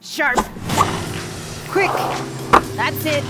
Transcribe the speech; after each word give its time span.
Sharp. 0.00 0.38
Quick. 1.70 1.90
That's 2.76 3.04
it. 3.04 3.24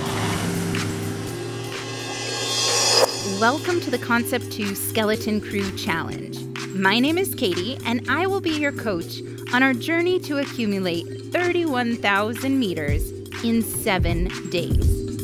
Welcome 3.41 3.81
to 3.81 3.91
the 3.91 3.97
Concept 3.99 4.53
2 4.53 4.75
Skeleton 4.75 5.41
Crew 5.41 5.75
Challenge. 5.79 6.39
My 6.75 6.99
name 6.99 7.17
is 7.17 7.35
Katie, 7.35 7.79
and 7.87 8.05
I 8.11 8.27
will 8.27 8.43
be 8.43 8.51
your 8.51 8.73
coach 8.73 9.23
on 9.55 9.63
our 9.63 9.73
journey 9.73 10.21
to 10.21 10.37
accumulate 10.39 11.07
31,000 11.33 12.59
meters 12.59 13.13
in 13.43 13.63
seven 13.63 14.29
days. 14.51 15.17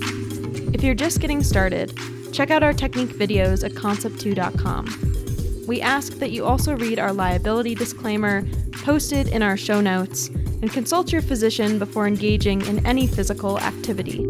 If 0.73 0.83
you're 0.83 0.95
just 0.95 1.21
getting 1.21 1.43
started, 1.43 1.93
check 2.33 2.51
out 2.51 2.63
our 2.63 2.73
technique 2.73 3.11
videos 3.11 3.63
at 3.65 3.73
concept2.com. 3.73 5.67
We 5.67 5.83
ask 5.83 6.15
that 6.15 6.31
you 6.31 6.47
also 6.47 6.75
read 6.75 6.99
our 6.99 7.13
liability 7.13 7.75
disclaimer 7.75 8.45
posted 8.73 9.29
in 9.29 9.43
our 9.43 9.59
show 9.59 9.83
notes 9.83 10.31
and 10.63 10.73
consult 10.73 11.13
your 11.13 11.23
physician 11.23 11.79
before 11.79 12.07
engaging 12.07 12.61
in 12.67 12.85
any 12.87 13.07
physical 13.07 13.59
activity. 13.61 14.27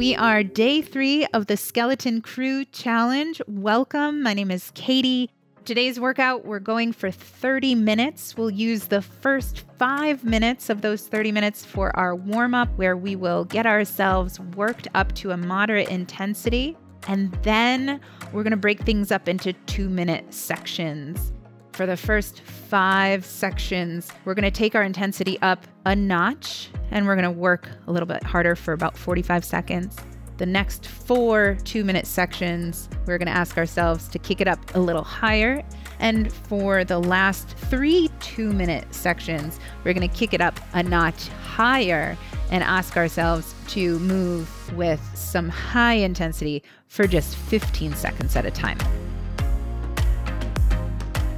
We 0.00 0.16
are 0.16 0.42
day 0.42 0.80
three 0.80 1.26
of 1.34 1.46
the 1.46 1.56
Skeleton 1.56 2.22
Crew 2.22 2.64
Challenge. 2.64 3.42
Welcome. 3.46 4.22
My 4.22 4.32
name 4.32 4.50
is 4.50 4.70
Katie. 4.74 5.30
Today's 5.66 6.00
workout, 6.00 6.46
we're 6.46 6.58
going 6.58 6.92
for 6.92 7.10
30 7.10 7.74
minutes. 7.74 8.34
We'll 8.36 8.50
use 8.50 8.86
the 8.86 9.02
first 9.02 9.62
five 9.78 10.24
minutes 10.24 10.70
of 10.70 10.80
those 10.80 11.06
30 11.06 11.32
minutes 11.32 11.66
for 11.66 11.94
our 11.98 12.16
warm 12.16 12.54
up, 12.54 12.70
where 12.76 12.96
we 12.96 13.14
will 13.14 13.44
get 13.44 13.66
ourselves 13.66 14.40
worked 14.40 14.88
up 14.94 15.14
to 15.16 15.32
a 15.32 15.36
moderate 15.36 15.90
intensity. 15.90 16.78
And 17.06 17.32
then 17.42 18.00
we're 18.32 18.42
going 18.42 18.52
to 18.52 18.56
break 18.56 18.80
things 18.80 19.12
up 19.12 19.28
into 19.28 19.52
two 19.66 19.90
minute 19.90 20.32
sections. 20.32 21.30
For 21.72 21.86
the 21.86 21.96
first 21.96 22.40
five 22.40 23.24
sections, 23.24 24.10
we're 24.24 24.34
going 24.34 24.44
to 24.44 24.50
take 24.50 24.74
our 24.74 24.82
intensity 24.82 25.38
up 25.40 25.66
a 25.86 25.96
notch 25.96 26.68
and 26.90 27.06
we're 27.06 27.14
going 27.14 27.24
to 27.24 27.30
work 27.30 27.68
a 27.86 27.92
little 27.92 28.06
bit 28.06 28.22
harder 28.22 28.56
for 28.56 28.72
about 28.72 28.96
45 28.96 29.44
seconds. 29.44 29.96
The 30.38 30.46
next 30.46 30.86
four 30.86 31.58
two 31.64 31.84
minute 31.84 32.06
sections, 32.06 32.88
we're 33.06 33.18
going 33.18 33.26
to 33.26 33.36
ask 33.36 33.58
ourselves 33.58 34.08
to 34.08 34.18
kick 34.18 34.40
it 34.40 34.48
up 34.48 34.74
a 34.74 34.80
little 34.80 35.04
higher. 35.04 35.62
And 35.98 36.32
for 36.32 36.82
the 36.82 36.98
last 36.98 37.48
three 37.48 38.08
two 38.20 38.50
minute 38.52 38.92
sections, 38.94 39.60
we're 39.84 39.92
going 39.92 40.08
to 40.08 40.16
kick 40.16 40.32
it 40.32 40.40
up 40.40 40.58
a 40.72 40.82
notch 40.82 41.28
higher 41.28 42.16
and 42.50 42.64
ask 42.64 42.96
ourselves 42.96 43.54
to 43.68 43.98
move 44.00 44.76
with 44.76 45.00
some 45.14 45.48
high 45.48 45.94
intensity 45.94 46.62
for 46.88 47.06
just 47.06 47.36
15 47.36 47.94
seconds 47.94 48.34
at 48.34 48.46
a 48.46 48.50
time 48.50 48.78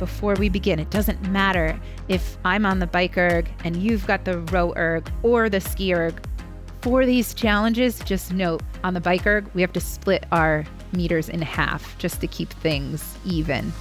before 0.02 0.34
we 0.34 0.48
begin. 0.48 0.80
It 0.80 0.90
doesn't 0.90 1.22
matter 1.30 1.80
if 2.08 2.36
I'm 2.44 2.66
on 2.66 2.80
the 2.80 2.88
bike 2.88 3.16
erg 3.16 3.48
and 3.62 3.76
you've 3.76 4.04
got 4.04 4.24
the 4.24 4.38
row 4.50 4.72
erg 4.76 5.08
or 5.22 5.48
the 5.48 5.60
ski 5.60 5.94
erg. 5.94 6.20
For 6.80 7.06
these 7.06 7.34
challenges, 7.34 8.00
just 8.00 8.32
note 8.32 8.64
on 8.82 8.94
the 8.94 9.00
bike 9.00 9.24
erg, 9.28 9.48
we 9.54 9.60
have 9.60 9.72
to 9.74 9.80
split 9.80 10.26
our 10.32 10.64
meters 10.92 11.28
in 11.28 11.40
half 11.40 11.96
just 11.98 12.20
to 12.20 12.26
keep 12.26 12.48
things 12.54 13.16
even. 13.24 13.72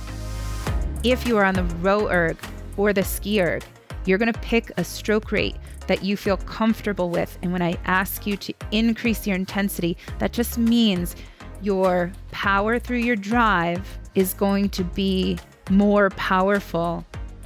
If 1.04 1.26
you 1.26 1.40
are 1.40 1.44
on 1.44 1.56
the 1.56 1.64
row 1.82 2.08
erg 2.08 2.38
or 2.78 2.94
the 2.94 3.04
ski 3.04 3.42
erg, 3.42 3.64
you're 4.06 4.20
going 4.20 4.32
to 4.32 4.40
pick 4.42 4.72
a 4.78 4.84
stroke 4.84 5.32
rate 5.32 5.56
that 5.88 6.04
you 6.04 6.16
feel 6.16 6.38
comfortable 6.38 7.10
with. 7.10 7.36
And 7.42 7.52
when 7.52 7.64
I 7.64 7.80
ask 7.86 8.28
you 8.28 8.38
to 8.38 8.54
increase 8.70 9.26
your 9.26 9.38
intensity, 9.38 9.98
that 10.20 10.34
just 10.34 10.60
means 10.60 11.16
your 11.64 12.12
power 12.30 12.78
through 12.78 12.98
your 12.98 13.16
drive 13.16 13.98
is 14.14 14.36
going 14.36 14.70
to 14.70 14.84
be 14.84 15.40
more 15.70 16.10
powerful 16.12 17.06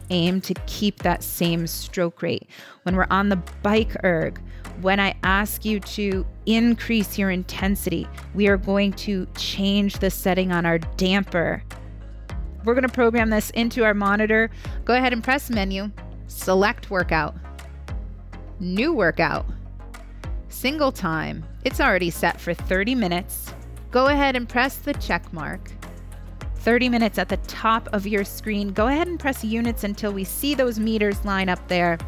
aim 0.09 0.41
to 0.41 0.53
keep 0.65 0.99
that 0.99 1.23
same 1.23 1.67
stroke 1.67 2.21
rate. 2.21 2.47
When 2.83 2.95
we're 2.95 3.07
on 3.09 3.29
the 3.29 3.41
bike 3.63 3.95
erg, 4.03 4.41
when 4.81 4.99
I 4.99 5.15
ask 5.23 5.63
you 5.63 5.79
to 5.79 6.25
increase 6.45 7.17
your 7.17 7.31
intensity, 7.31 8.07
we 8.33 8.47
are 8.47 8.57
going 8.57 8.93
to 8.93 9.25
change 9.35 9.99
the 9.99 10.09
setting 10.09 10.51
on 10.51 10.65
our 10.65 10.79
damper. 10.79 11.63
We're 12.63 12.73
going 12.73 12.87
to 12.87 12.93
program 12.93 13.29
this 13.29 13.51
into 13.51 13.83
our 13.83 13.93
monitor. 13.93 14.49
Go 14.83 14.95
ahead 14.95 15.13
and 15.13 15.23
press 15.23 15.49
menu, 15.49 15.91
select 16.27 16.89
workout, 16.89 17.35
new 18.59 18.93
workout, 18.93 19.45
single 20.49 20.91
time. 20.91 21.45
It's 21.63 21.79
already 21.79 22.09
set 22.09 22.39
for 22.41 22.53
30 22.53 22.95
minutes. 22.95 23.53
Go 23.91 24.07
ahead 24.07 24.35
and 24.35 24.49
press 24.49 24.77
the 24.77 24.93
check 24.93 25.31
mark. 25.31 25.71
30 26.65 26.89
minutes 26.89 27.19
at 27.19 27.29
the 27.29 27.37
top 27.37 27.87
of 27.93 28.07
your 28.07 28.23
screen. 28.23 28.73
Go 28.73 28.87
ahead 28.87 29.07
and 29.07 29.19
press 29.19 29.43
units 29.43 29.83
until 29.83 30.11
we 30.11 30.23
see 30.23 30.55
those 30.55 30.79
meters 30.79 31.23
line 31.23 31.47
up 31.47 31.65
there. 31.67 31.99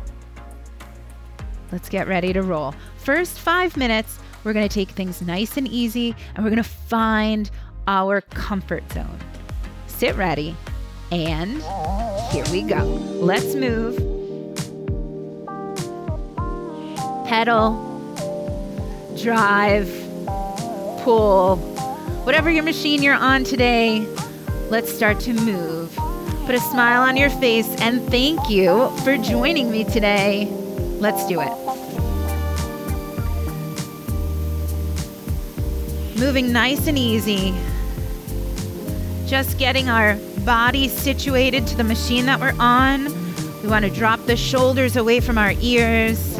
Let's 1.71 1.89
get 1.89 2.07
ready 2.07 2.33
to 2.33 2.41
roll. 2.41 2.73
First 2.97 3.39
five 3.39 3.77
minutes, 3.77 4.17
we're 4.43 4.53
going 4.53 4.67
to 4.67 4.73
take 4.73 4.89
things 4.89 5.21
nice 5.21 5.57
and 5.57 5.67
easy 5.67 6.15
and 6.33 6.43
we're 6.43 6.49
going 6.49 6.63
to 6.63 6.67
find 6.67 7.51
our 7.85 8.21
comfort 8.21 8.91
zone. 8.91 9.19
Sit 9.85 10.15
ready, 10.15 10.55
and 11.11 11.61
here 12.31 12.45
we 12.51 12.63
go. 12.63 12.83
Let's 12.83 13.53
move. 13.53 13.95
Pedal, 17.27 17.75
drive, 19.21 19.87
pull, 21.03 21.57
whatever 22.25 22.49
your 22.49 22.63
machine 22.63 23.03
you're 23.03 23.13
on 23.13 23.43
today, 23.43 24.07
let's 24.69 24.93
start 24.93 25.19
to 25.21 25.33
move. 25.33 25.95
Put 26.45 26.55
a 26.55 26.59
smile 26.59 27.01
on 27.01 27.17
your 27.17 27.29
face 27.29 27.69
and 27.81 28.01
thank 28.09 28.49
you 28.49 28.89
for 29.03 29.17
joining 29.17 29.71
me 29.71 29.83
today. 29.83 30.45
Let's 30.99 31.25
do 31.27 31.41
it. 31.41 31.51
Moving 36.17 36.51
nice 36.51 36.87
and 36.87 36.97
easy. 36.97 37.53
Just 39.25 39.57
getting 39.57 39.89
our 39.89 40.15
body 40.45 40.87
situated 40.87 41.67
to 41.67 41.77
the 41.77 41.83
machine 41.83 42.25
that 42.25 42.39
we're 42.39 42.55
on. 42.59 43.05
We 43.61 43.69
want 43.69 43.85
to 43.85 43.91
drop 43.91 44.25
the 44.25 44.37
shoulders 44.37 44.95
away 44.95 45.19
from 45.19 45.37
our 45.37 45.53
ears. 45.61 46.35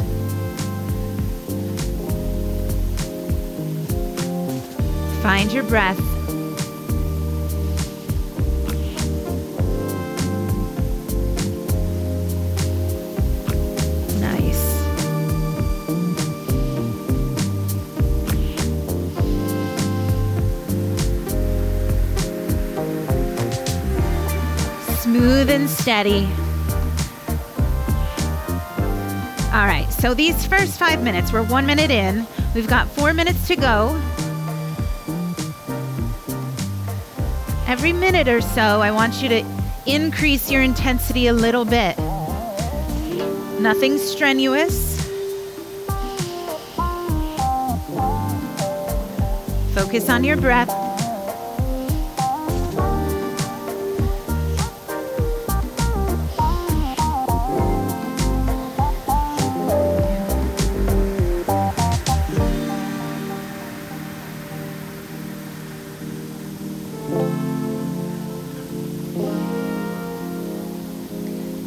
Find 5.22 5.52
your 5.52 5.64
breath. 5.64 6.07
Steady. 25.88 26.28
All 29.54 29.64
right, 29.64 29.86
so 29.88 30.12
these 30.12 30.44
first 30.44 30.78
five 30.78 31.02
minutes, 31.02 31.32
we're 31.32 31.44
one 31.44 31.64
minute 31.64 31.90
in. 31.90 32.26
We've 32.54 32.68
got 32.68 32.88
four 32.88 33.14
minutes 33.14 33.48
to 33.48 33.56
go. 33.56 33.98
Every 37.66 37.94
minute 37.94 38.28
or 38.28 38.42
so, 38.42 38.82
I 38.82 38.90
want 38.90 39.22
you 39.22 39.30
to 39.30 39.42
increase 39.86 40.50
your 40.50 40.60
intensity 40.60 41.28
a 41.28 41.32
little 41.32 41.64
bit. 41.64 41.96
Nothing 43.58 43.96
strenuous. 43.96 45.00
Focus 49.74 50.10
on 50.10 50.22
your 50.22 50.36
breath. 50.36 50.77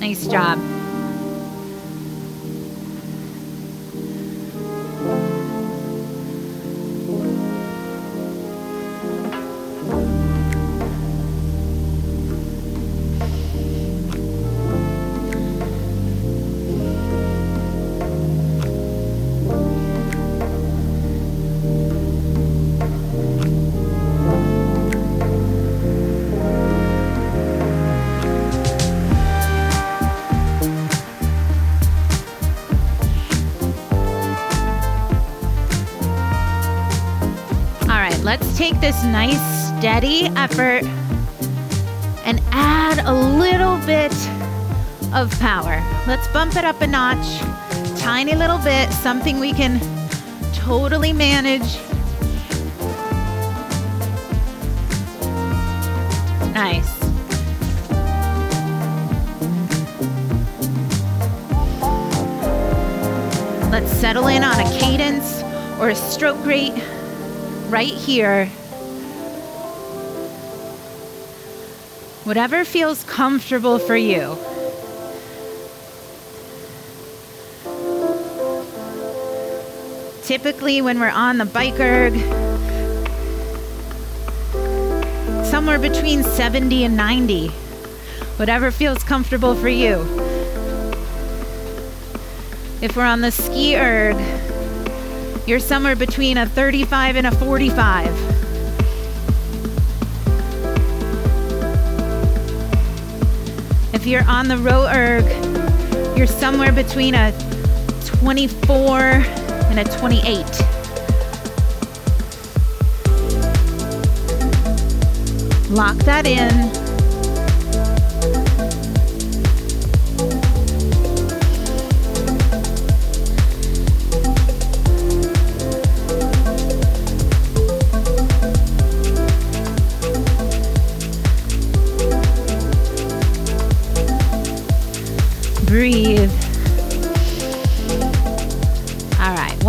Nice 0.01 0.25
job. 0.25 0.81
Take 38.62 38.80
this 38.80 39.04
nice 39.06 39.42
steady 39.69 40.25
effort 40.36 40.84
and 42.25 42.40
add 42.52 43.00
a 43.08 43.12
little 43.12 43.80
bit 43.88 44.13
of 45.16 45.31
power. 45.40 45.81
Let's 46.06 46.28
bump 46.28 46.56
it 46.56 46.63
up 46.63 46.80
a 46.80 46.86
notch, 46.86 47.40
tiny 48.00 48.36
little 48.36 48.60
bit, 48.60 48.92
something 48.92 49.40
we 49.40 49.52
can 49.52 49.80
totally 50.54 51.12
manage. 51.12 51.80
Nice. 56.54 57.02
Let's 63.72 63.92
settle 63.94 64.28
in 64.28 64.44
on 64.44 64.60
a 64.60 64.80
cadence 64.80 65.42
or 65.80 65.90
a 65.90 65.96
stroke 65.96 66.46
rate 66.46 66.80
right 67.71 67.94
here. 67.94 68.47
Whatever 72.25 72.65
feels 72.65 73.03
comfortable 73.06 73.79
for 73.79 73.95
you. 73.95 74.38
Typically, 80.23 80.81
when 80.81 81.00
we're 81.00 81.09
on 81.09 81.38
the 81.38 81.45
bike 81.45 81.79
erg, 81.79 82.13
somewhere 85.45 85.79
between 85.79 86.23
70 86.23 86.83
and 86.83 86.97
90. 86.97 87.47
Whatever 88.38 88.71
feels 88.71 89.03
comfortable 89.03 89.56
for 89.56 89.69
you. 89.69 90.00
If 92.81 92.95
we're 92.97 93.06
on 93.06 93.21
the 93.21 93.31
ski 93.31 93.77
erg, 93.77 94.18
you're 95.48 95.60
somewhere 95.60 95.96
between 95.96 96.38
a 96.38 96.46
35 96.46 97.16
and 97.16 97.28
a 97.28 97.32
45. 97.32 98.08
If 103.94 104.08
you're 104.08 104.24
on 104.28 104.48
the 104.48 104.58
row 104.58 104.88
erg, 104.88 105.26
you're 106.18 106.28
somewhere 106.28 106.72
between 106.72 107.16
a 107.16 107.32
24 108.06 109.00
and 109.00 109.80
a 109.80 109.84
28. 109.84 110.46
Lock 115.70 115.98
that 115.98 116.26
in. 116.26 116.81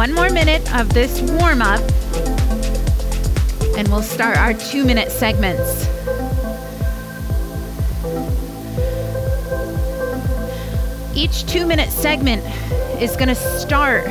One 0.02 0.14
more 0.14 0.30
minute 0.30 0.74
of 0.74 0.92
this 0.92 1.20
warm 1.20 1.62
up, 1.62 1.80
and 3.78 3.86
we'll 3.86 4.02
start 4.02 4.36
our 4.36 4.52
two 4.52 4.84
minute 4.84 5.12
segments. 5.12 5.86
Each 11.14 11.46
two 11.46 11.66
minute 11.68 11.88
segment 11.90 12.42
is 13.00 13.14
going 13.14 13.28
to 13.28 13.36
start 13.36 14.06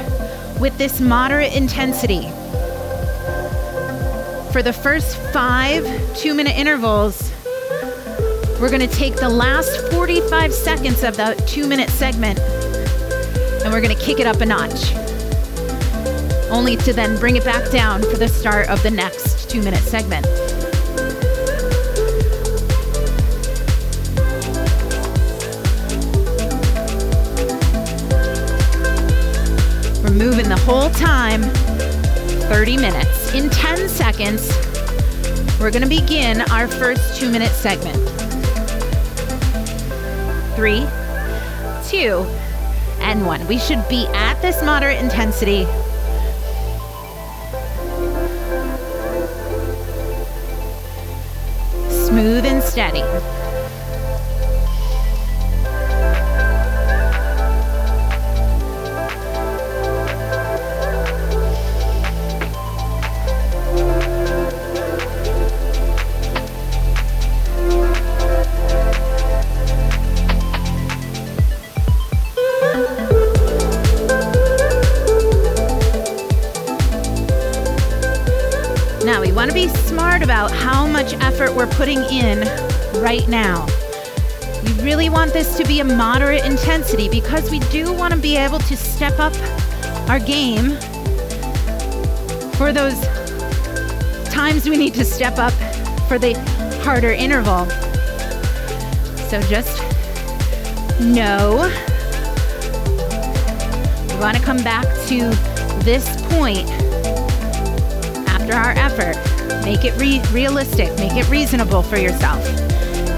with 0.61 0.77
this 0.77 1.01
moderate 1.01 1.53
intensity. 1.53 2.21
For 4.53 4.63
the 4.63 4.71
first 4.71 5.17
five 5.33 5.83
two 6.15 6.33
minute 6.33 6.55
intervals, 6.55 7.33
we're 8.61 8.69
going 8.69 8.79
to 8.79 8.95
take 8.95 9.17
the 9.17 9.27
last 9.27 9.91
45 9.91 10.53
seconds 10.53 11.03
of 11.03 11.17
that 11.17 11.45
two 11.49 11.67
minute 11.67 11.89
segment 11.89 12.39
and 12.39 13.73
we're 13.73 13.81
going 13.81 13.95
to 13.95 14.01
kick 14.01 14.19
it 14.19 14.25
up 14.25 14.41
a 14.41 14.45
notch, 14.45 14.93
only 16.51 16.75
to 16.77 16.93
then 16.93 17.17
bring 17.19 17.35
it 17.35 17.43
back 17.43 17.71
down 17.71 18.01
for 18.01 18.17
the 18.17 18.27
start 18.27 18.69
of 18.69 18.83
the 18.83 18.91
next 18.91 19.49
two 19.49 19.61
minute 19.61 19.81
segment. 19.81 20.25
We're 30.03 30.11
moving 30.11 30.49
the 30.49 30.61
whole 30.65 30.89
time 30.91 31.41
30 32.49 32.77
minutes. 32.77 33.33
In 33.33 33.49
10 33.49 33.89
seconds, 33.89 34.49
we're 35.59 35.71
going 35.71 35.83
to 35.83 35.89
begin 35.89 36.41
our 36.51 36.67
first 36.67 37.19
two 37.19 37.31
minute 37.31 37.51
segment 37.51 37.97
three, 40.61 40.85
two, 41.87 42.23
and 42.99 43.25
one. 43.25 43.47
We 43.47 43.57
should 43.57 43.83
be 43.89 44.05
at 44.13 44.39
this 44.43 44.61
moderate 44.63 44.99
intensity. 44.99 45.65
Smooth 52.21 52.45
and 52.45 52.61
steady. 52.61 53.30
About 80.41 80.57
how 80.57 80.87
much 80.87 81.13
effort 81.21 81.53
we're 81.55 81.67
putting 81.67 81.99
in 82.05 82.39
right 82.99 83.27
now. 83.27 83.63
We 84.63 84.83
really 84.83 85.07
want 85.07 85.33
this 85.33 85.55
to 85.57 85.63
be 85.63 85.81
a 85.81 85.83
moderate 85.83 86.43
intensity 86.45 87.07
because 87.09 87.51
we 87.51 87.59
do 87.69 87.93
want 87.93 88.11
to 88.11 88.19
be 88.19 88.37
able 88.37 88.57
to 88.57 88.75
step 88.75 89.19
up 89.19 89.33
our 90.09 90.19
game 90.19 90.71
for 92.53 92.73
those 92.73 92.99
times 94.33 94.67
we 94.67 94.77
need 94.77 94.95
to 94.95 95.05
step 95.05 95.37
up 95.37 95.53
for 96.07 96.17
the 96.17 96.33
harder 96.81 97.11
interval. 97.11 97.67
So 99.29 99.39
just 99.43 99.79
know 100.99 101.69
we 104.09 104.19
want 104.19 104.37
to 104.37 104.43
come 104.43 104.63
back 104.63 104.85
to 105.07 105.19
this 105.83 106.19
point 106.31 106.67
after 108.27 108.53
our 108.53 108.71
effort. 108.71 109.30
Make 109.63 109.85
it 109.85 109.95
re- 109.99 110.21
realistic, 110.31 110.89
make 110.97 111.15
it 111.15 111.29
reasonable 111.29 111.83
for 111.83 111.97
yourself. 111.97 112.45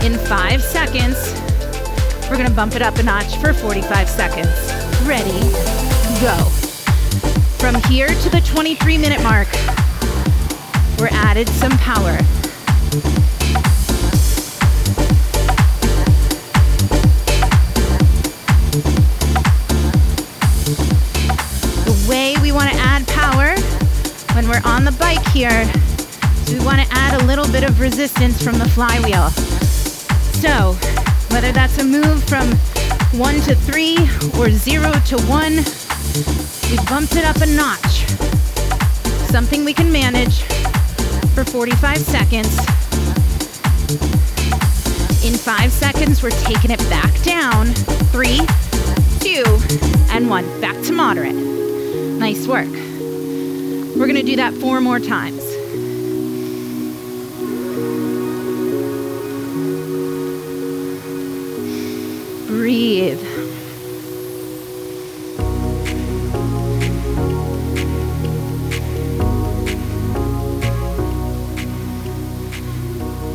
In 0.04 0.18
five 0.18 0.62
seconds, 0.62 1.18
we're 2.30 2.36
gonna 2.38 2.50
bump 2.50 2.76
it 2.76 2.82
up 2.82 2.98
a 2.98 3.04
notch 3.04 3.38
for 3.38 3.54
45 3.54 4.10
seconds. 4.10 4.50
Ready, 5.08 5.40
go. 6.20 6.36
From 7.58 7.76
here 7.90 8.08
to 8.08 8.30
the 8.30 8.42
23 8.46 8.98
minute 8.98 9.24
mark, 9.24 9.48
we're 11.00 11.08
added 11.12 11.48
some 11.50 11.72
power. 11.78 12.18
The 21.86 22.06
way 22.10 22.36
we 22.42 22.52
want 22.52 22.70
to 22.70 22.78
add 22.78 23.08
power 23.08 23.56
when 24.36 24.48
we're 24.50 24.62
on 24.66 24.84
the 24.84 24.92
bike 25.00 25.24
erg 25.36 25.83
want 26.64 26.82
to 26.82 26.88
add 26.92 27.22
a 27.22 27.26
little 27.26 27.48
bit 27.52 27.64
of 27.64 27.80
resistance 27.80 28.42
from 28.42 28.58
the 28.58 28.70
flywheel. 28.70 29.30
So, 30.40 30.74
whether 31.34 31.52
that's 31.52 31.78
a 31.80 31.84
move 31.84 32.24
from 32.24 32.48
one 33.20 33.36
to 33.42 33.56
three 33.56 33.98
or 34.40 34.50
zero 34.50 34.92
to 35.08 35.18
one, 35.28 35.58
we 36.70 36.78
bumped 36.88 37.16
it 37.16 37.26
up 37.26 37.38
a 37.38 37.46
notch. 37.46 38.06
Something 39.30 39.66
we 39.66 39.74
can 39.74 39.92
manage 39.92 40.42
for 41.34 41.44
45 41.44 41.98
seconds. 41.98 42.58
In 45.26 45.34
five 45.34 45.72
seconds, 45.72 46.22
we're 46.22 46.30
taking 46.32 46.72
it 46.72 46.80
back 46.90 47.14
down. 47.24 47.68
Three, 48.12 48.40
two, 49.20 49.44
and 50.12 50.30
one. 50.30 50.46
Back 50.62 50.82
to 50.84 50.92
moderate. 50.94 51.36
Nice 51.36 52.48
work. 52.48 52.70
We're 52.70 54.08
going 54.08 54.16
to 54.16 54.24
do 54.24 54.36
that 54.38 54.54
four 54.54 54.82
more 54.82 55.00
times. 55.00 55.43
Breathe. 62.84 63.22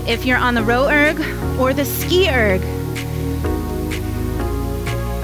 if 0.07 0.25
you're 0.25 0.39
on 0.39 0.55
the 0.55 0.63
row 0.63 0.89
erg 0.89 1.21
or 1.61 1.75
the 1.75 1.85
ski 1.85 2.31
erg. 2.31 2.63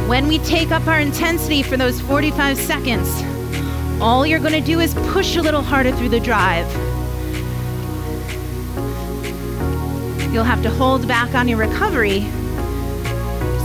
When 0.09 0.29
we 0.29 0.39
take 0.41 0.71
up 0.71 0.87
our 0.87 1.01
intensity 1.01 1.63
for 1.63 1.79
those 1.79 2.03
45 2.03 2.59
seconds, 2.59 3.09
all 4.03 4.27
you're 4.27 4.41
going 4.41 4.53
to 4.53 4.61
do 4.61 4.81
is 4.81 4.93
push 5.13 5.37
a 5.37 5.43
little 5.43 5.63
harder 5.63 5.91
through 5.93 6.11
the 6.11 6.21
drive. 6.21 6.71
You'll 10.31 10.45
have 10.45 10.63
to 10.63 10.71
hold 10.71 11.09
back 11.09 11.35
on 11.35 11.49
your 11.49 11.59
recovery 11.59 12.31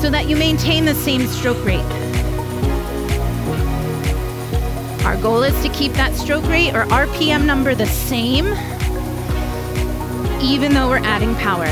so 0.01 0.09
that 0.09 0.29
you 0.29 0.35
maintain 0.37 0.85
the 0.85 0.95
same 0.95 1.27
stroke 1.27 1.63
rate. 1.65 1.83
Our 5.05 5.17
goal 5.21 5.43
is 5.43 5.61
to 5.63 5.69
keep 5.69 5.91
that 5.93 6.15
stroke 6.15 6.45
rate 6.47 6.73
or 6.73 6.85
RPM 6.85 7.45
number 7.45 7.75
the 7.75 7.85
same, 7.85 8.45
even 10.41 10.73
though 10.73 10.87
we're 10.87 11.03
adding 11.03 11.35
power. 11.35 11.65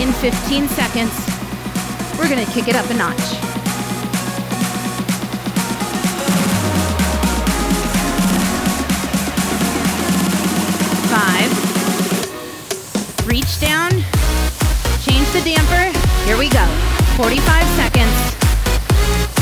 In 0.00 0.12
15 0.12 0.68
seconds, 0.68 1.12
we're 2.16 2.28
gonna 2.28 2.46
kick 2.52 2.68
it 2.68 2.76
up 2.76 2.88
a 2.90 2.94
notch. 2.94 3.47
Damper. 15.54 15.98
Here 16.26 16.36
we 16.36 16.50
go. 16.50 16.64
45 17.16 17.64
seconds. 17.80 18.16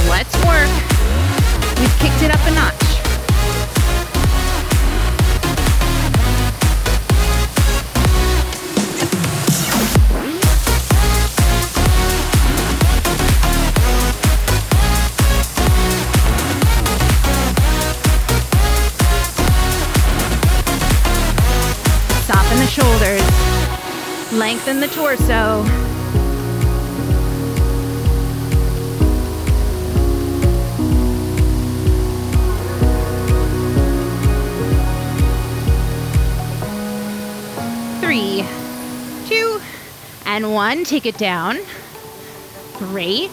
Let's 0.08 0.34
work. 0.46 0.70
We've 1.80 1.98
kicked 1.98 2.22
it 2.22 2.30
up 2.30 2.40
a 2.46 2.52
notch. 2.52 2.86
Soften 22.26 22.58
the 22.58 22.66
shoulders. 22.68 23.26
Lengthen 24.32 24.78
the 24.78 24.88
torso. 24.88 25.95
One. 40.56 40.84
Take 40.84 41.04
it 41.04 41.18
down. 41.18 41.58
Great. 42.78 43.30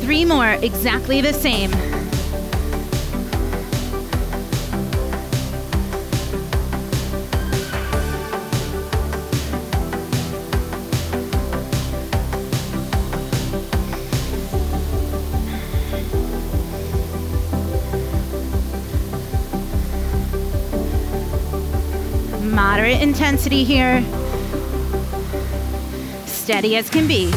Three 0.00 0.24
more, 0.24 0.48
exactly 0.48 1.20
the 1.20 1.32
same. 1.32 1.93
Moderate 22.94 23.08
intensity 23.08 23.64
here. 23.64 24.04
Steady 26.26 26.76
as 26.76 26.88
can 26.88 27.08
be. 27.08 27.32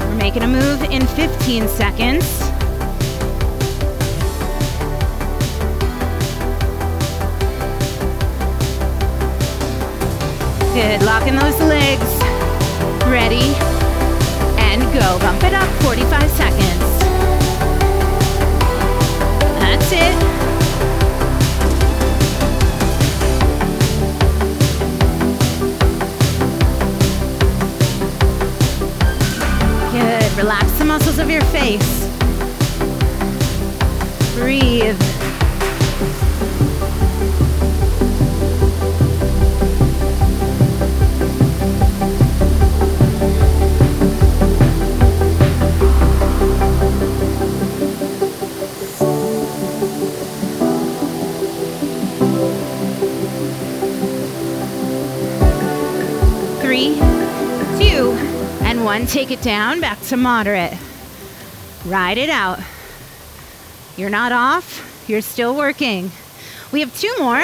We're 0.00 0.14
making 0.14 0.42
a 0.42 0.46
move 0.46 0.82
in 0.84 1.04
15 1.08 1.66
seconds. 1.66 2.41
Good. 10.74 11.02
Locking 11.02 11.36
those 11.36 11.60
legs. 11.60 12.00
Ready 13.04 13.54
and 14.56 14.82
go. 14.94 15.18
Bump 15.18 15.44
it 15.44 15.52
up 15.52 15.68
45 15.82 16.30
seconds. 16.30 16.98
That's 19.60 19.92
it. 19.92 20.16
Good. 29.92 30.38
Relax 30.38 30.72
the 30.78 30.86
muscles 30.86 31.18
of 31.18 31.28
your 31.28 31.42
face. 31.52 32.08
Breathe. 34.36 35.11
One. 58.92 59.06
Take 59.06 59.30
it 59.30 59.40
down, 59.40 59.80
back 59.80 59.98
to 60.08 60.18
moderate. 60.18 60.76
Ride 61.86 62.18
it 62.18 62.28
out. 62.28 62.60
You're 63.96 64.10
not 64.10 64.32
off, 64.32 65.04
you're 65.08 65.22
still 65.22 65.56
working. 65.56 66.10
We 66.72 66.80
have 66.80 66.94
two 66.94 67.14
more. 67.18 67.40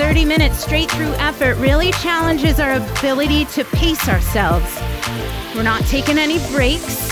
30 0.00 0.24
minutes 0.24 0.64
straight 0.64 0.90
through 0.92 1.12
effort 1.16 1.58
really 1.58 1.92
challenges 1.92 2.58
our 2.58 2.72
ability 2.72 3.44
to 3.44 3.62
pace 3.66 4.08
ourselves. 4.08 4.80
We're 5.54 5.62
not 5.62 5.82
taking 5.82 6.16
any 6.16 6.38
breaks. 6.48 7.10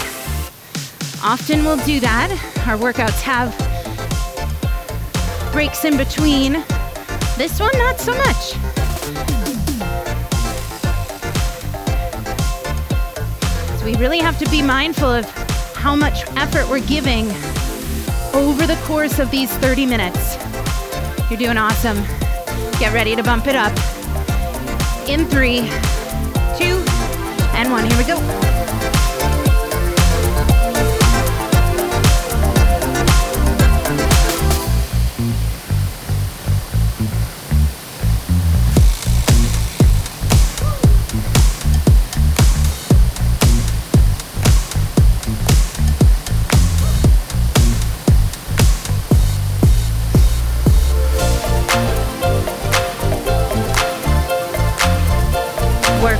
Often 1.23 1.67
we'll 1.67 1.85
do 1.85 2.01
that. 2.01 2.31
Our 2.67 2.79
workouts 2.79 3.21
have 3.21 3.53
breaks 5.53 5.85
in 5.85 5.99
between. 5.99 6.65
This 7.37 7.61
one, 7.61 7.77
not 7.77 8.01
so 8.01 8.15
much. 8.15 8.53
So 13.79 13.85
we 13.85 13.97
really 13.97 14.21
have 14.21 14.39
to 14.39 14.49
be 14.51 14.63
mindful 14.63 15.11
of 15.11 15.27
how 15.75 15.95
much 15.95 16.27
effort 16.39 16.67
we're 16.71 16.81
giving 16.81 17.27
over 18.33 18.67
the 18.67 18.81
course 18.85 19.19
of 19.19 19.31
these 19.31 19.51
30 19.59 19.85
minutes. 19.85 20.39
You're 21.29 21.39
doing 21.39 21.59
awesome. 21.59 22.03
Get 22.79 22.93
ready 22.93 23.17
to 23.17 23.25
bump 23.25 23.49
it 23.49 23.57
up. 23.57 23.73
In 25.09 25.27
three, 25.27 25.63
two, 26.57 26.83
and 27.57 27.73
one. 27.73 27.85
Here 27.85 27.99
we 27.99 28.05
go. 28.05 28.48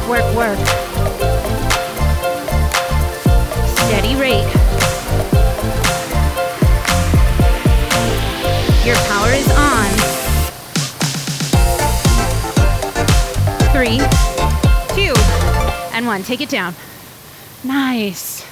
work, 0.09 0.25
work. 0.35 0.59
Steady 3.77 4.17
rate. 4.17 4.49
Your 8.87 8.97
power 9.05 9.33
is 9.33 9.51
on. 9.53 9.89
Three, 13.75 13.99
two, 14.95 15.15
and 15.93 16.07
one. 16.07 16.23
Take 16.23 16.41
it 16.41 16.49
down. 16.49 16.75
Nice. 17.63 18.47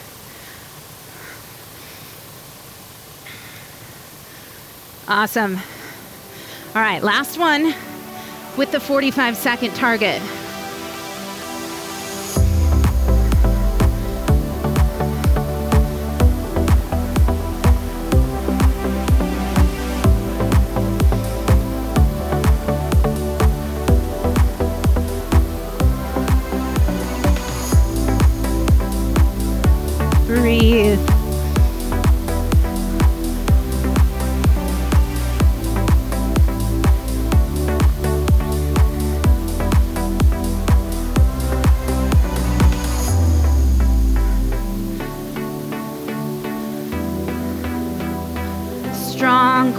Awesome. 5.08 5.56
All 6.74 6.82
right, 6.82 7.02
last 7.02 7.38
one 7.38 7.74
with 8.58 8.72
the 8.72 8.80
45 8.80 9.38
second 9.38 9.74
target. 9.74 10.20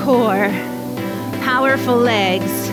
Core, 0.08 0.48
powerful 1.44 1.98
legs. 1.98 2.70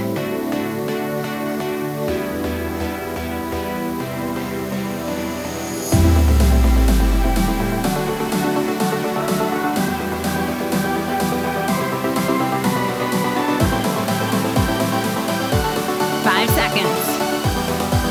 Five 16.23 16.49
seconds. 16.51 16.87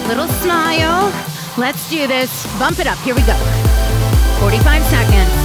Little 0.10 0.28
smile. 0.28 1.14
Let's 1.58 1.90
do 1.90 2.08
this. 2.08 2.46
Bump 2.60 2.80
it 2.80 2.88
up. 2.88 2.98
Here 2.98 3.16
we 3.16 3.22
go. 3.22 3.38
45 4.42 4.84
seconds. 4.84 5.43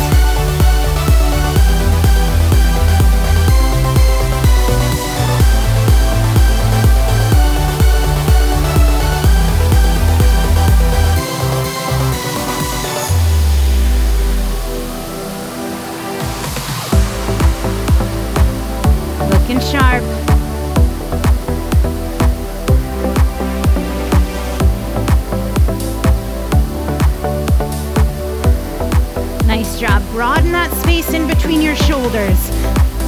Between 31.49 31.65
your 31.65 31.77
shoulders. 31.77 32.51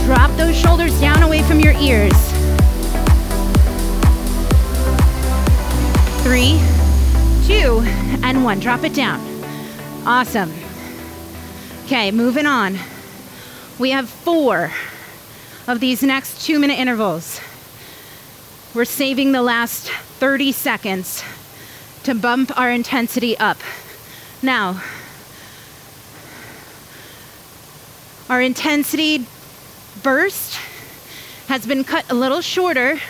Drop 0.07 0.35
those 0.39 0.57
shoulders 0.57 0.99
down 0.99 1.23
away 1.23 1.43
from 1.43 1.61
your 1.61 1.75
ears. 1.75 2.15
Three, 6.23 6.59
two, 7.47 7.83
and 8.25 8.43
one. 8.43 8.59
Drop 8.59 8.83
it 8.83 8.95
down. 8.95 9.21
Awesome. 10.07 10.51
Okay, 11.85 12.11
moving 12.11 12.47
on. 12.47 12.79
We 13.79 13.91
have 13.91 14.09
four 14.09 14.73
of 15.67 15.81
these 15.81 16.03
next 16.03 16.43
two 16.43 16.59
minute 16.59 16.79
intervals. 16.79 17.43
We're 18.73 18.87
saving 18.87 19.33
the 19.33 19.43
last 19.43 19.91
30 19.91 20.53
seconds 20.53 21.23
to 22.05 22.15
bump 22.15 22.59
our 22.59 22.71
intensity 22.71 23.37
up. 23.37 23.59
Now, 24.41 24.81
our 28.31 28.41
intensity 28.41 29.27
burst 30.05 30.55
has 31.49 31.67
been 31.67 31.83
cut 31.83 32.05
a 32.11 32.15
little 32.15 32.41
shorter 32.41 33.01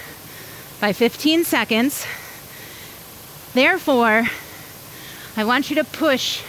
by 0.80 0.94
15 0.94 1.44
seconds. 1.44 2.06
Therefore, 3.52 4.26
I 5.36 5.44
want 5.44 5.68
you 5.68 5.76
to 5.76 5.84
push 5.84 6.42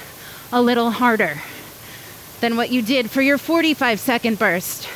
a 0.53 0.62
little 0.62 0.89
harder 0.89 1.41
than 2.39 2.55
what 2.55 2.71
you 2.71 2.81
did 2.81 3.12
for 3.12 3.21
your 3.21 3.38
45 3.38 3.99
second 3.99 4.39
burst. 4.39 4.88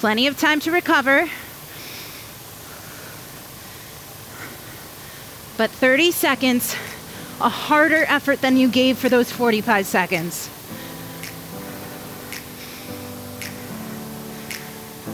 Plenty 0.00 0.26
of 0.26 0.36
time 0.36 0.58
to 0.58 0.72
recover. 0.72 1.28
But 5.56 5.70
30 5.70 6.10
seconds, 6.10 6.74
a 7.42 7.48
harder 7.48 8.04
effort 8.08 8.40
than 8.40 8.56
you 8.56 8.68
gave 8.68 8.98
for 8.98 9.08
those 9.08 9.30
45 9.30 9.86
seconds. 9.86 10.48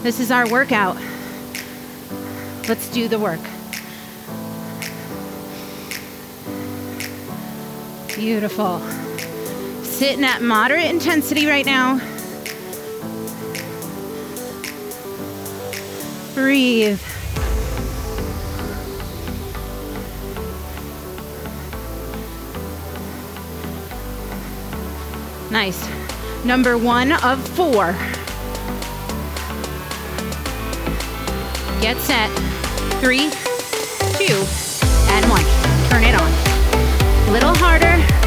This 0.03 0.21
is 0.21 0.31
our 0.31 0.49
workout. 0.49 0.97
Let's 2.69 2.89
do 2.91 3.09
the 3.09 3.19
work. 3.19 3.41
Beautiful. 8.15 8.81
Sitting 9.83 10.25
at 10.25 10.43
moderate 10.43 10.87
intensity 10.87 11.47
right 11.47 11.65
now. 11.67 11.99
Breathe. 16.35 17.01
Nice. 25.51 25.89
Number 26.45 26.77
one 26.77 27.13
of 27.25 27.47
four. 27.49 27.93
Get 31.81 31.97
set. 31.99 32.29
Three, 33.01 33.31
two, 34.19 34.37
and 35.13 35.31
one. 35.31 35.45
Turn 35.89 36.05
it 36.05 36.15
on. 36.15 36.31
A 37.29 37.33
Little 37.33 37.55
harder. 37.55 38.18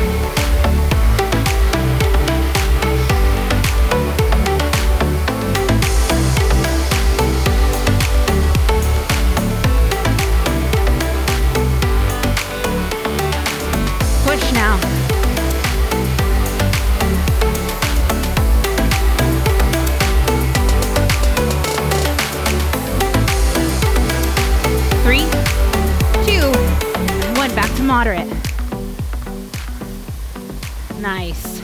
Nice. 31.01 31.59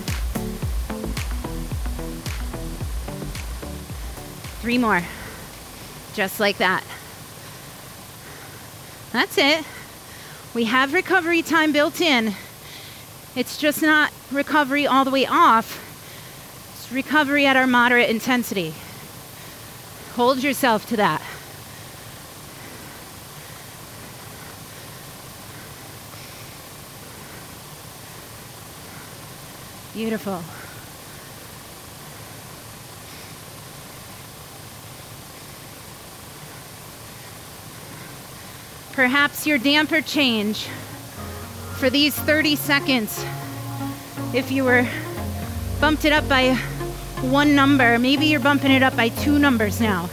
Three 4.62 4.80
more. 4.80 5.04
Just 6.16 6.40
like 6.40 6.58
that. 6.58 6.84
That's 9.14 9.38
it. 9.38 9.64
We 10.56 10.66
have 10.66 10.92
recovery 10.92 11.44
time 11.44 11.72
built 11.72 12.02
in. 12.02 12.34
It's 13.36 13.58
just 13.58 13.84
not 13.84 14.12
recovery 14.32 14.88
all 14.88 15.06
the 15.06 15.12
way 15.12 15.28
off. 15.28 15.84
It's 16.74 16.92
recovery 16.92 17.46
at 17.46 17.56
our 17.56 17.68
moderate 17.68 18.10
intensity. 18.10 18.74
Hold 20.16 20.42
yourself 20.42 20.88
to 20.88 20.98
that. 20.98 21.22
Beautiful. 29.98 30.44
Perhaps 38.94 39.48
your 39.48 39.58
damper 39.58 40.02
change 40.02 40.68
for 41.78 41.90
these 41.90 42.14
30 42.14 42.56
seconds. 42.58 43.26
If 44.36 44.52
you 44.52 44.66
were 44.66 44.88
bumped 45.82 46.06
it 46.06 46.14
up 46.14 46.30
by 46.30 46.54
one 47.22 47.56
number, 47.56 47.98
maybe 47.98 48.28
you're 48.28 48.40
bumping 48.40 48.70
it 48.70 48.84
up 48.84 48.96
by 48.96 49.10
two 49.10 49.40
numbers 49.40 49.82
now 49.82 50.06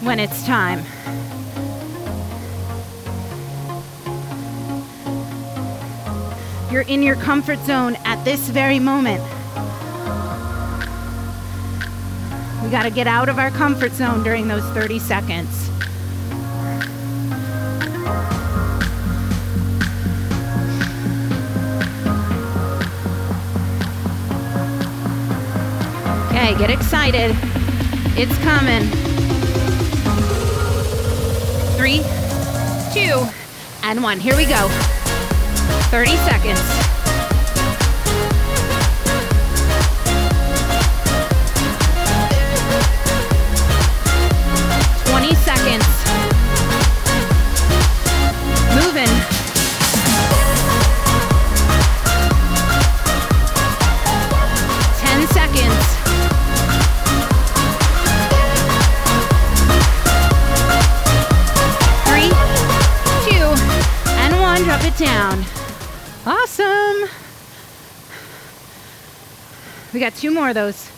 when 0.00 0.20
it's 0.20 0.46
time. 0.46 0.84
You're 6.76 6.82
in 6.82 7.02
your 7.02 7.16
comfort 7.16 7.58
zone 7.60 7.96
at 8.04 8.15
this 8.26 8.48
very 8.48 8.80
moment. 8.80 9.22
We 12.60 12.70
got 12.72 12.82
to 12.82 12.90
get 12.90 13.06
out 13.06 13.28
of 13.28 13.38
our 13.38 13.52
comfort 13.52 13.92
zone 13.92 14.24
during 14.24 14.48
those 14.48 14.64
30 14.70 14.98
seconds. 14.98 15.70
Okay, 26.30 26.58
get 26.58 26.70
excited. 26.70 27.30
It's 28.18 28.36
coming. 28.38 28.88
Three, 31.76 31.98
two, 32.92 33.24
and 33.84 34.02
one. 34.02 34.18
Here 34.18 34.36
we 34.36 34.46
go. 34.46 34.66
30 35.92 36.16
seconds. 36.16 36.95
We 69.96 70.00
got 70.00 70.14
two 70.14 70.30
more 70.30 70.50
of 70.50 70.54
those. 70.54 70.90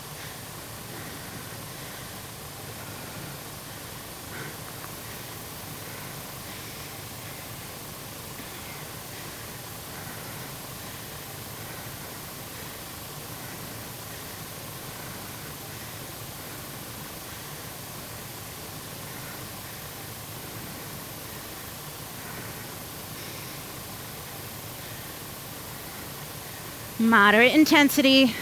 Moderate 26.98 27.54
intensity, 27.54 28.34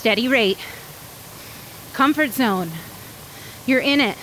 steady 0.00 0.28
rate, 0.28 0.56
comfort 1.92 2.30
zone. 2.30 2.70
You're 3.66 3.80
in 3.80 4.00
it. 4.00 4.16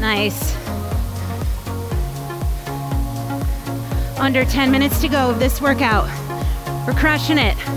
Nice. 0.00 0.56
Under 4.18 4.46
10 4.46 4.70
minutes 4.70 5.02
to 5.02 5.08
go 5.08 5.28
of 5.28 5.38
this 5.38 5.60
workout. 5.60 6.06
We're 6.86 6.94
crushing 6.94 7.36
it. 7.36 7.73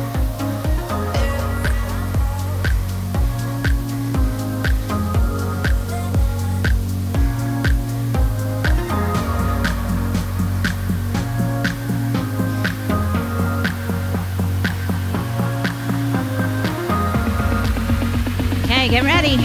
Okay, 18.87 19.01
get 19.01 19.03
ready. 19.03 19.35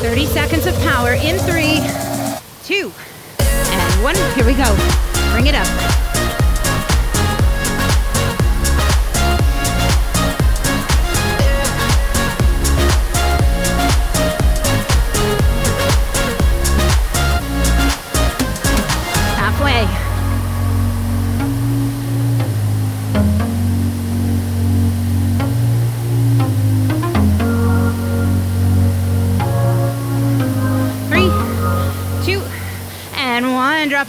30 0.00 0.24
seconds 0.24 0.64
of 0.64 0.74
power 0.76 1.12
in 1.12 1.38
three, 1.40 1.80
two, 2.64 2.90
and 3.38 4.02
one. 4.02 4.14
Here 4.34 4.46
we 4.46 4.54
go. 4.54 4.74
Bring 5.32 5.46
it 5.46 5.54
up. 5.54 6.01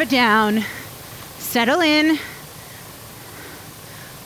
It 0.03 0.09
down. 0.09 0.65
Settle 1.37 1.79
in. 1.79 2.19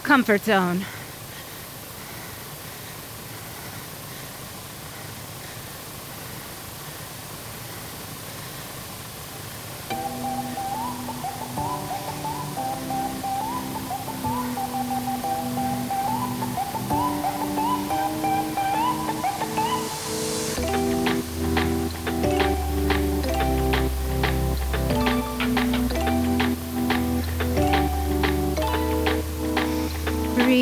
Comfort 0.01 0.41
zone. 0.41 0.83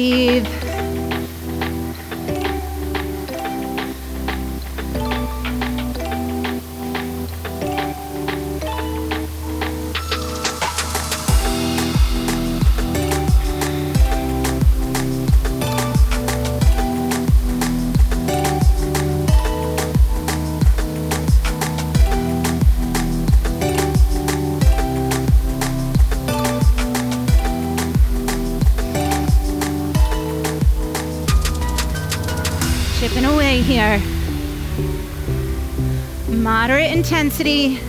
Breathe. 0.06 0.65
Intensity. 37.06 37.85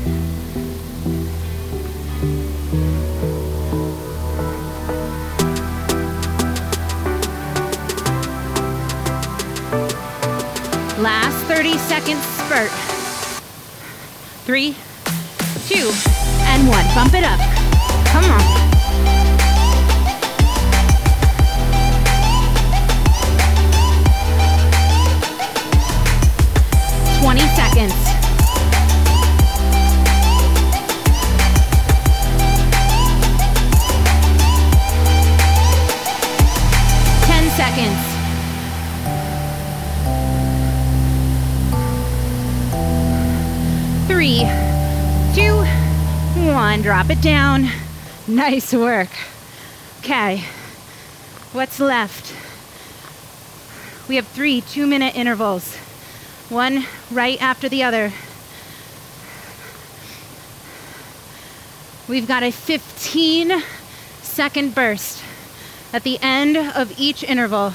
Drop 47.07 47.19
it 47.19 47.23
down. 47.23 47.69
Nice 48.27 48.73
work. 48.73 49.11
Okay, 50.01 50.42
what's 51.53 51.79
left? 51.79 52.35
We 54.09 54.16
have 54.16 54.27
three 54.27 54.61
two 54.61 54.88
minute 54.88 55.14
intervals, 55.14 55.77
one 56.49 56.85
right 57.12 57.40
after 57.40 57.69
the 57.69 57.85
other. 57.85 58.12
We've 62.09 62.27
got 62.27 62.42
a 62.42 62.51
15 62.51 63.62
second 64.23 64.75
burst 64.75 65.23
at 65.92 66.03
the 66.03 66.19
end 66.21 66.57
of 66.57 66.92
each 66.99 67.23
interval. 67.23 67.73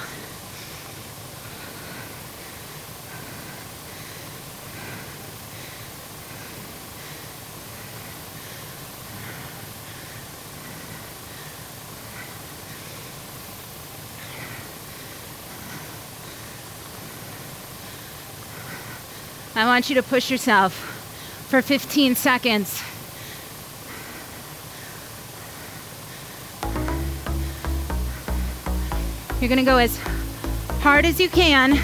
I 19.54 19.66
want 19.66 19.90
you 19.90 19.96
to 19.96 20.04
push 20.04 20.32
yourself 20.32 20.74
for 21.50 21.62
15 21.62 22.16
seconds. 22.16 22.82
You're 29.42 29.50
gonna 29.50 29.64
go 29.64 29.78
as 29.78 29.98
hard 30.80 31.06
as 31.06 31.20
you 31.20 31.28
can 31.28 31.76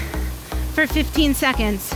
for 0.72 0.86
15 0.86 1.34
seconds. 1.34 1.92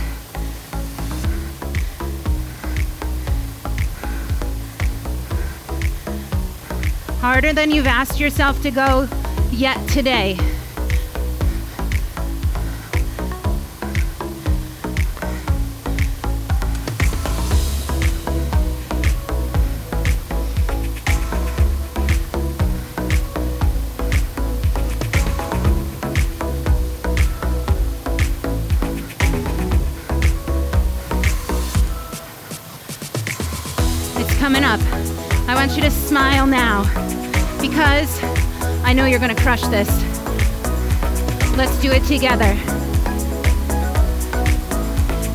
Harder 7.19 7.53
than 7.53 7.71
you've 7.71 7.87
asked 7.87 8.19
yourself 8.19 8.61
to 8.61 8.69
go 8.69 9.07
yet 9.51 9.87
today. 9.89 10.37
Know 39.03 39.09
you're 39.09 39.19
going 39.19 39.35
to 39.35 39.41
crush 39.41 39.61
this. 39.63 39.89
Let's 41.57 41.77
do 41.81 41.91
it 41.91 42.03
together. 42.05 42.51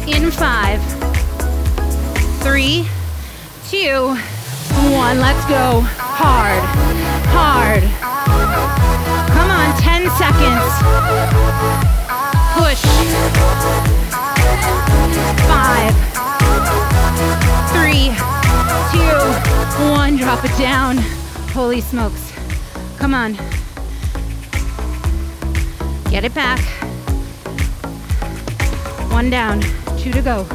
In 0.09 0.31
five, 0.31 0.81
three, 2.41 2.89
two, 3.69 4.17
one. 4.97 5.21
Let's 5.21 5.45
go. 5.45 5.83
Hard, 5.85 6.65
hard. 7.29 7.83
Come 9.37 9.51
on, 9.51 9.77
10 9.83 10.09
seconds. 10.17 10.73
Push. 12.57 12.83
Five, 15.47 15.95
three, 17.75 18.17
two, 18.93 19.91
one. 19.91 20.17
Drop 20.17 20.43
it 20.43 20.57
down. 20.59 20.97
Holy 21.53 21.83
smokes. 21.83 22.33
Come 22.97 23.13
on. 23.13 23.58
Get 26.11 26.25
it 26.25 26.35
back. 26.35 26.61
One 29.13 29.31
down, 29.31 29.61
two 29.99 30.11
to 30.13 30.23
go. 30.23 30.47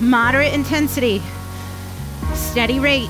Moderate 0.00 0.52
intensity. 0.52 1.22
Steady 2.34 2.78
rate. 2.78 3.08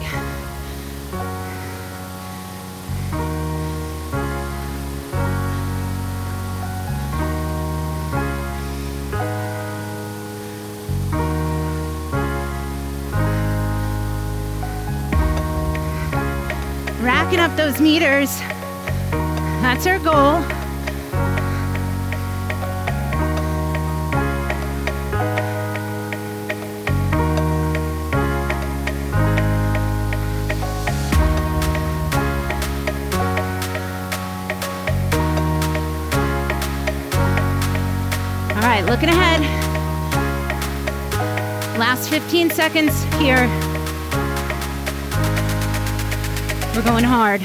Racking 17.00 17.40
up 17.40 17.56
those 17.56 17.80
meters. 17.80 18.38
That's 19.62 19.86
our 19.86 19.98
goal. 19.98 20.55
Looking 38.96 39.10
ahead. 39.10 39.42
Last 41.78 42.08
15 42.08 42.48
seconds 42.48 43.02
here. 43.16 43.46
We're 46.74 46.82
going 46.82 47.04
hard. 47.04 47.42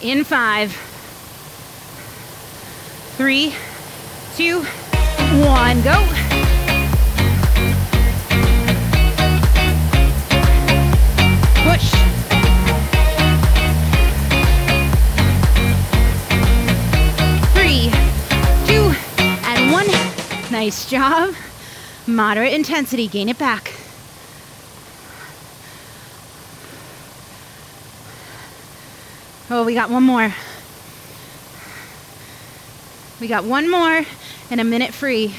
In 0.00 0.24
five, 0.24 0.72
three, 3.18 3.54
two, 4.34 4.62
one, 5.44 5.82
go. 5.82 6.11
Nice 20.62 20.88
job. 20.88 21.34
Moderate 22.06 22.52
intensity, 22.52 23.08
gain 23.08 23.28
it 23.28 23.36
back. 23.36 23.72
Oh, 29.50 29.64
we 29.64 29.74
got 29.74 29.90
one 29.90 30.04
more. 30.04 30.32
We 33.20 33.26
got 33.26 33.42
one 33.42 33.68
more 33.68 34.04
and 34.52 34.60
a 34.60 34.64
minute 34.64 34.94
free. 34.94 35.34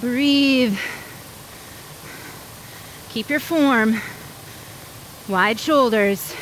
Breathe. 0.00 0.78
Keep 3.18 3.30
your 3.30 3.40
form. 3.40 4.00
Wide 5.26 5.58
shoulders. 5.58 6.36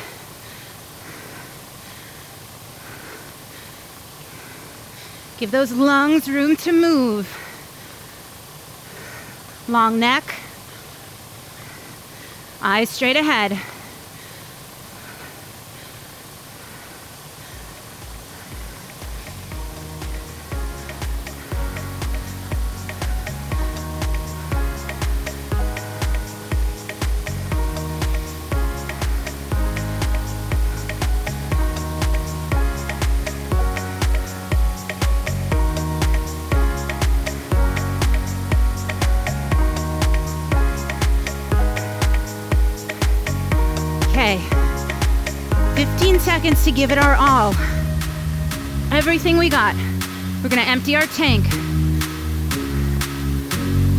Give 5.39 5.49
those 5.49 5.71
lungs 5.71 6.29
room 6.29 6.55
to 6.57 6.71
move. 6.71 7.25
Long 9.67 9.99
neck. 9.99 10.35
Eyes 12.61 12.91
straight 12.91 13.17
ahead. 13.17 13.59
Seconds 46.47 46.63
to 46.63 46.71
give 46.71 46.91
it 46.91 46.97
our 46.97 47.15
all. 47.15 47.53
Everything 48.93 49.37
we 49.37 49.49
got. 49.49 49.75
We're 50.41 50.47
gonna 50.47 50.61
empty 50.61 50.95
our 50.95 51.05
tank. 51.07 51.45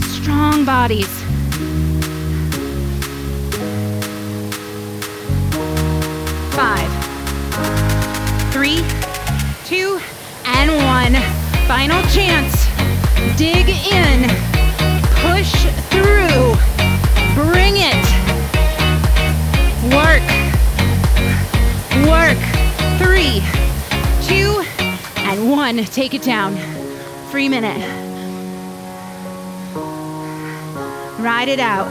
Strong 0.04 0.64
bodies. 0.64 1.08
Five, 6.54 6.90
three, 8.50 8.82
two, 9.66 10.00
and 10.46 10.70
one. 10.86 11.20
Final 11.66 12.02
chance. 12.10 12.66
Dig 13.36 13.68
in. 13.68 14.47
Take 25.86 26.12
it 26.12 26.22
down. 26.22 26.56
Free 27.30 27.48
minute. 27.48 27.78
Ride 31.20 31.48
it 31.48 31.60
out. 31.60 31.88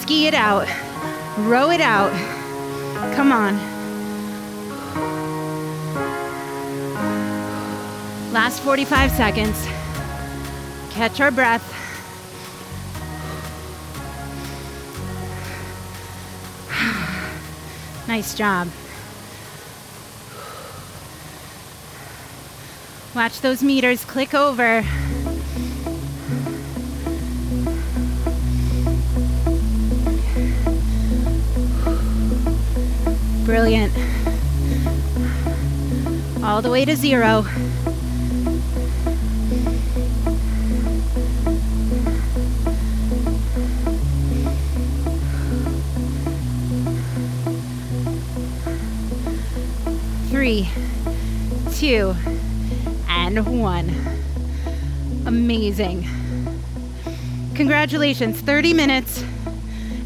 Ski 0.00 0.26
it 0.26 0.34
out. 0.34 0.66
Row 1.38 1.70
it 1.70 1.80
out. 1.80 2.12
Come 3.14 3.30
on. 3.30 3.56
Last 8.32 8.60
45 8.60 9.12
seconds. 9.12 9.64
Catch 10.90 11.20
our 11.20 11.30
breath. 11.30 11.62
nice 18.08 18.34
job. 18.34 18.68
Watch 23.18 23.40
those 23.40 23.64
meters 23.64 24.04
click 24.04 24.32
over. 24.32 24.84
Brilliant. 33.44 33.92
All 36.44 36.62
the 36.62 36.70
way 36.70 36.84
to 36.84 36.94
zero. 36.94 37.42
Three, 50.30 50.68
two, 51.72 52.14
and 53.36 53.60
one. 53.60 53.90
Amazing. 55.26 56.08
Congratulations, 57.54 58.40
30 58.40 58.72
minutes 58.72 59.22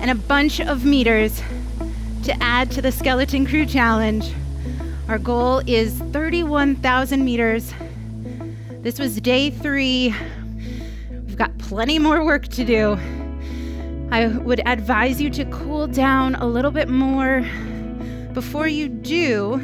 and 0.00 0.11
a 0.11 0.14
bunch 0.16 0.61
of 0.61 0.85
meters 0.85 1.40
to 2.24 2.35
add 2.42 2.70
to 2.72 2.82
the 2.82 2.90
Skeleton 2.90 3.46
Crew 3.46 3.64
Challenge. 3.64 4.28
Our 5.06 5.18
goal 5.18 5.62
is 5.68 5.94
31,000 6.11 7.24
meters. 7.24 7.72
This 8.80 8.98
was 8.98 9.20
day 9.20 9.50
three. 9.50 10.12
We've 11.11 11.37
got 11.37 11.56
plenty 11.58 12.00
more 12.00 12.24
work 12.24 12.48
to 12.48 12.64
do. 12.64 12.98
I 14.11 14.26
would 14.26 14.66
advise 14.66 15.20
you 15.20 15.30
to 15.30 15.44
cool 15.44 15.87
down 15.87 16.35
a 16.35 16.46
little 16.46 16.72
bit 16.72 16.88
more. 16.88 17.46
Before 18.32 18.66
you 18.66 18.88
do, 18.88 19.62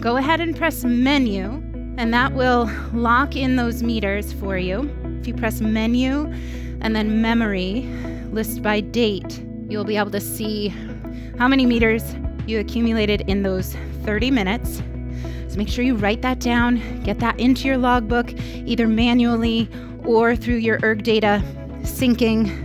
go 0.00 0.16
ahead 0.16 0.40
and 0.40 0.56
press 0.56 0.82
menu, 0.82 1.62
and 1.98 2.12
that 2.12 2.32
will 2.34 2.70
lock 2.92 3.36
in 3.36 3.56
those 3.56 3.82
meters 3.82 4.32
for 4.34 4.58
you. 4.58 4.90
If 5.20 5.26
you 5.26 5.34
press 5.34 5.60
menu 5.60 6.32
and 6.80 6.94
then 6.94 7.22
memory, 7.22 7.82
list 8.30 8.62
by 8.62 8.80
date, 8.80 9.42
you'll 9.68 9.84
be 9.84 9.96
able 9.96 10.10
to 10.10 10.20
see 10.20 10.68
how 11.38 11.48
many 11.48 11.66
meters 11.66 12.14
you 12.46 12.60
accumulated 12.60 13.22
in 13.22 13.42
those 13.42 13.74
30 14.04 14.30
minutes. 14.30 14.82
So 15.48 15.56
make 15.56 15.68
sure 15.68 15.84
you 15.84 15.96
write 15.96 16.22
that 16.22 16.38
down, 16.38 17.02
get 17.02 17.18
that 17.20 17.40
into 17.40 17.66
your 17.66 17.78
logbook, 17.78 18.32
either 18.66 18.86
manually 18.86 19.68
or 20.04 20.36
through 20.36 20.56
your 20.56 20.78
ErgData 20.80 21.42
syncing. 21.82 22.62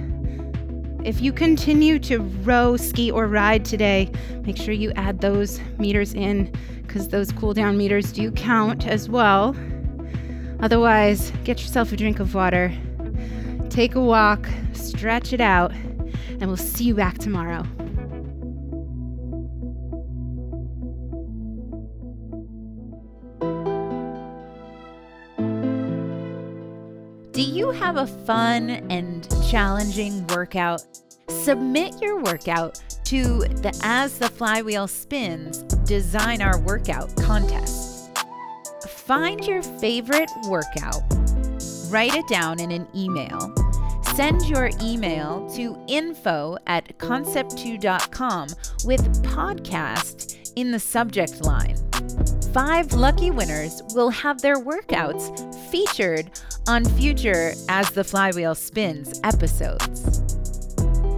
If 1.06 1.22
you 1.22 1.34
continue 1.34 1.98
to 2.00 2.20
row, 2.20 2.78
ski, 2.78 3.10
or 3.10 3.28
ride 3.28 3.66
today, 3.66 4.12
make 4.44 4.58
sure 4.58 4.74
you 4.74 4.92
add 4.92 5.20
those 5.20 5.60
meters 5.80 6.14
in 6.14 6.54
because 6.92 7.08
those 7.08 7.32
cool 7.32 7.54
down 7.54 7.78
meters 7.78 8.12
do 8.12 8.30
count 8.32 8.86
as 8.86 9.08
well. 9.08 9.56
Otherwise, 10.60 11.32
get 11.46 11.62
yourself 11.62 11.94
a 11.94 11.96
drink 11.96 12.20
of 12.20 12.36
water, 12.36 12.74
take 13.70 13.96
a 13.96 14.02
walk, 14.02 14.46
stretch 14.74 15.32
it 15.32 15.40
out, 15.40 15.72
and 15.72 16.48
we'll 16.48 16.58
see 16.58 16.84
you 16.84 16.94
back 16.94 17.18
tomorrow. 17.18 17.64
Do 27.32 27.42
you 27.42 27.72
have 27.72 27.96
a 27.96 28.06
fun 28.06 28.70
and 28.92 29.26
challenging 29.50 30.28
workout? 30.28 30.84
Submit 31.30 32.02
your 32.02 32.22
workout 32.22 32.84
to 33.06 33.40
the 33.40 33.80
As 33.82 34.18
the 34.18 34.28
Flywheel 34.28 34.90
Spins 34.90 35.64
Design 35.92 36.42
Our 36.42 36.58
Workout 36.62 37.14
contest. 37.18 38.18
Find 38.88 39.46
your 39.46 39.62
favorite 39.62 40.30
workout, 40.48 41.02
write 41.90 42.16
it 42.16 42.26
down 42.30 42.62
in 42.62 42.72
an 42.72 42.88
email, 42.96 43.54
send 44.16 44.46
your 44.46 44.70
email 44.82 45.50
to 45.54 45.78
info 45.90 46.58
at 46.66 46.98
concept2.com 46.98 48.48
with 48.86 49.22
podcast 49.26 50.54
in 50.56 50.72
the 50.72 50.80
subject 50.80 51.44
line. 51.44 51.76
Five 52.54 52.94
lucky 52.94 53.30
winners 53.30 53.82
will 53.94 54.12
have 54.12 54.42
their 54.42 54.62
workouts 54.64 55.54
featured 55.70 56.32
on 56.70 56.86
future 56.86 57.52
As 57.68 57.92
the 57.92 58.06
Flywheel 58.06 58.56
Spins 58.56 59.20
episodes. 59.26 60.22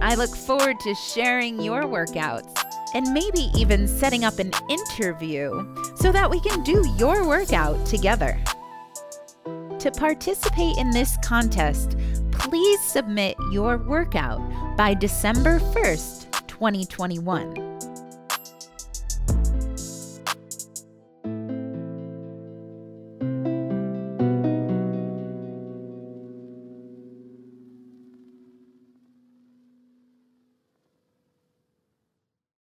I 0.02 0.16
look 0.16 0.34
forward 0.34 0.80
to 0.80 0.94
sharing 0.96 1.62
your 1.62 1.84
workouts 1.84 2.73
and 2.94 3.12
maybe 3.12 3.50
even 3.56 3.86
setting 3.86 4.24
up 4.24 4.38
an 4.38 4.50
interview 4.68 5.74
so 5.96 6.12
that 6.12 6.30
we 6.30 6.40
can 6.40 6.62
do 6.62 6.86
your 6.96 7.26
workout 7.26 7.84
together. 7.86 8.38
To 9.78 9.90
participate 9.90 10.78
in 10.78 10.90
this 10.90 11.18
contest, 11.22 11.96
please 12.32 12.80
submit 12.80 13.36
your 13.50 13.76
workout 13.76 14.40
by 14.76 14.94
December 14.94 15.58
1st, 15.58 16.46
2021. 16.46 17.73